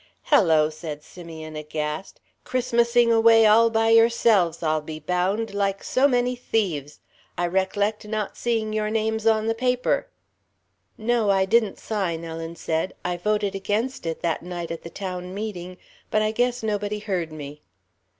"Hello," 0.23 0.71
said 0.71 1.03
Simeon, 1.03 1.55
aghast, 1.55 2.19
"Christmassing 2.43 3.13
away 3.13 3.45
all 3.45 3.69
by 3.69 3.89
yourselves, 3.89 4.63
I'll 4.63 4.81
be 4.81 4.99
bound, 4.99 5.53
like 5.53 5.83
so 5.83 6.07
many 6.07 6.35
thieves. 6.35 7.01
I 7.37 7.45
rec'lect 7.45 8.07
not 8.07 8.35
seeing 8.35 8.73
your 8.73 8.89
names 8.89 9.27
on 9.27 9.45
the 9.45 9.53
paper." 9.53 10.07
"No, 10.97 11.29
I 11.29 11.45
didn't 11.45 11.77
sign," 11.77 12.25
Ellen 12.25 12.55
said. 12.55 12.95
"I 13.05 13.15
voted 13.15 13.53
against 13.53 14.07
it 14.07 14.23
that 14.23 14.41
night 14.41 14.71
at 14.71 14.81
the 14.81 14.89
town 14.89 15.35
meeting, 15.35 15.77
but 16.09 16.23
I 16.23 16.31
guess 16.31 16.63
nobody 16.63 16.97
heard 16.97 17.31
me." 17.31 17.61